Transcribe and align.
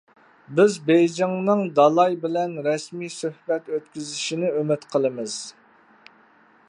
بىز 0.59 0.77
بېيجىڭنىڭ 0.87 1.61
دالاي 1.79 2.17
بىلەن 2.25 2.55
رەسمىي 2.69 3.13
سۆھبەت 3.17 3.71
ئۆتكۈزۈشىنى 3.75 4.51
ئۈمىد 4.57 4.89
قىلىمىز. 4.97 5.39